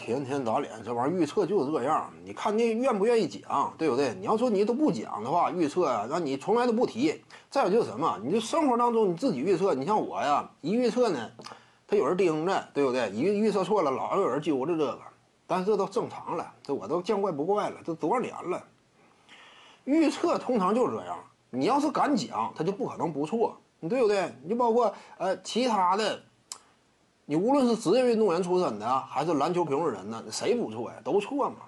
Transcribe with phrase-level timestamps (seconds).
[0.00, 2.10] 天天打脸，这玩意儿预测就是这样。
[2.24, 4.14] 你看你愿不愿意讲，对不对？
[4.14, 7.22] 你要说你都不讲的话，预测啊，那你从来都不提。
[7.50, 11.30] 再有就是什么，你就生活当中你自己预测，你像我呀，一预测呢，
[11.86, 13.10] 他有人盯着，对不对？
[13.10, 14.98] 一预测错了，老有人揪着这个。
[15.46, 18.64] 但是这都正常了，这我都见怪不怪了，这多少年了。
[19.84, 21.18] 预测通常就是这样，
[21.50, 24.32] 你要是敢讲，他就不可能不错，你对不对？
[24.42, 26.22] 你就包括呃其他的。
[27.30, 30.96] 你无论是职业运动员出身的，还是篮球评论人呢，谁不错呀？
[31.04, 31.58] 都错嘛。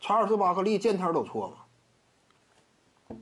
[0.00, 1.54] 查尔斯巴克利见天都错
[3.08, 3.16] 嘛。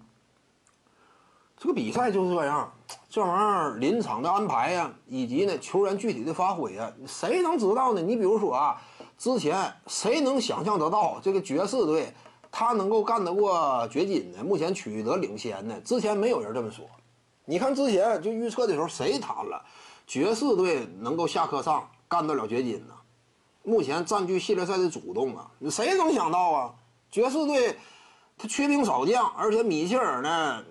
[1.58, 2.72] 这个比赛就是这样，
[3.10, 8.00] 这玩意儿临场的安排呀，以及呢球员具体的发挥呀，谁能知道呢？
[8.00, 8.80] 你比如说啊，
[9.18, 12.14] 之前谁能想象得到这个爵士队
[12.50, 14.42] 他能够干得过掘金呢？
[14.42, 15.78] 目前取得领先呢？
[15.84, 16.86] 之前没有人这么说。
[17.44, 19.62] 你看之前就预测的时候，谁谈了？
[20.06, 22.94] 爵士队能够下课上干得了掘金呢？
[23.64, 26.72] 目前占据系列赛的主动啊，谁能想到啊？
[27.10, 27.76] 爵士队
[28.38, 30.62] 他缺兵少将，而且米切尔呢，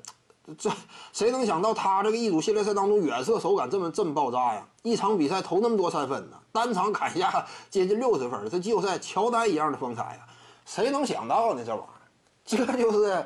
[0.57, 0.71] 这
[1.11, 4.65] 谁能想到他这个一组系列赛当中远射手感这么这么爆炸呀？
[4.83, 10.25] 一场比赛投那么多三分呢，单场砍下 接近六十分，这季后赛乔丹一样的风采呀，
[10.65, 11.65] 谁能想到呢？
[11.65, 13.25] 这玩意儿，这就是。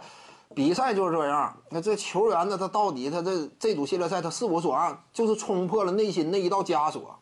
[0.55, 2.58] 比赛就是这样，那这球员呢？
[2.58, 7.19] 他到底他这这组系列赛他是否说啊，就是冲破了内心那一道枷锁，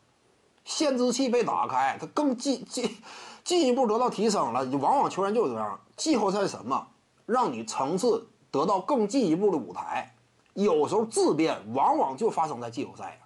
[0.64, 2.90] 限制器被打开，他更进进
[3.44, 4.64] 进一步得到提升了。
[4.78, 6.88] 往往球员就是这样，季后赛什么，
[7.26, 10.16] 让你层次得到更进一步的舞台。
[10.54, 13.20] 有时候质变往往就发生在季后赛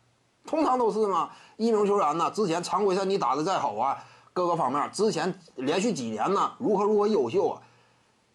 [0.46, 1.30] 通常都是嘛。
[1.58, 7.62] 一名球员呢，之前常规赛你打的再好啊，各个方面之前连续几年呢如何如何优秀啊，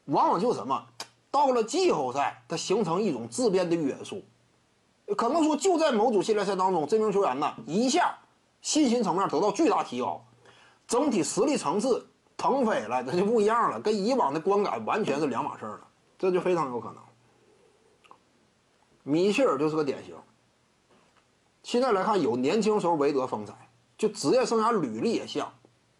[0.04, 0.80] 往往就什么。
[1.30, 4.22] 到了季后赛，它形成一种质变的约束，
[5.16, 8.16] 可能说就在某组系列赛当中，这名球员呢一下
[8.62, 10.24] 信心层面得到巨大提高，
[10.86, 15.86] 整体实力层次腾飞了，这就不一样了，跟以往的观感完全是两码事了，
[16.18, 16.96] 这就非常有可能。
[19.02, 20.14] 米切尔就是个典型。
[21.62, 23.52] 现在来看，有年轻时候韦德风采，
[23.98, 25.52] 就职业生涯履历也像。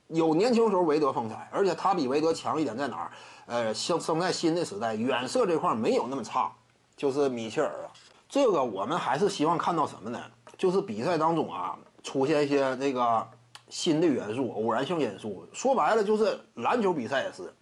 [0.08, 3.10] 有年轻时候韦德风采，而且他比韦德强一点在哪儿？
[3.46, 6.52] 呃，生生在新的时代，远射这块没有那么差，
[6.96, 7.90] 就是米切尔啊。
[8.28, 10.20] 这个我们还是希望看到什么呢？
[10.58, 13.28] 就是比赛当中啊，出现一些这个
[13.68, 15.46] 新的元素、偶然性因素。
[15.52, 17.52] 说白了，就是篮球比赛也是，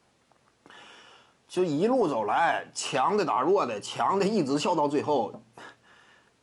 [1.48, 5.32] 就一路走来，强的打弱的，强的一直笑到最后。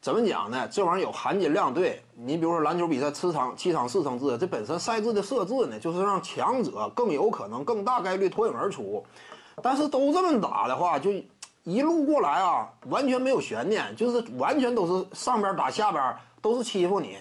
[0.01, 0.67] 怎么讲呢？
[0.71, 1.71] 这玩意儿有含金量。
[1.71, 9.05] 对你，比如说篮球比赛，七场七场四胜制，这本身赛制的设置呢，就是让强者更有可能、更大概率脱颖而出。
[9.61, 11.11] 但是都这么打的话，就
[11.63, 17.17] 一路过来啊，完全没有悬念，就是完全都是上边打下边，都是欺负你，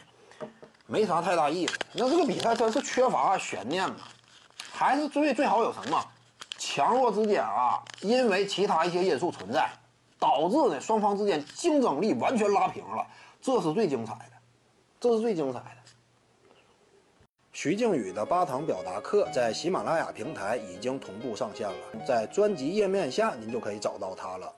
[0.87, 1.75] 没啥太大意思。
[1.93, 3.97] 那这个比赛真是缺乏悬念嘛？
[4.73, 6.03] 还是最最好有什么
[6.57, 7.79] 强弱之间啊？
[8.01, 9.69] 因为其他一些因素存在。
[10.21, 13.05] 导致呢，双方之间竞争力完全拉平了，
[13.41, 14.33] 这是最精彩的，
[15.01, 15.77] 这是最精彩的。
[17.53, 24.55] 徐静宇的八堂表达课在喜马拉雅平台已经同步上线了，在专辑页面下您就可以找到它了。